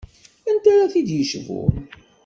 Anta 0.49 0.69
ara 0.73 0.91
t-id-yecbun? 0.93 1.73